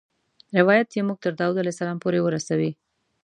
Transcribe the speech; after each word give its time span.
روایت 0.57 0.89
یې 0.93 1.01
موږ 1.07 1.17
تر 1.23 1.33
داود 1.39 1.57
علیه 1.59 1.73
السلام 1.75 1.97
پورې 2.03 2.19
ورسوي. 2.23 2.71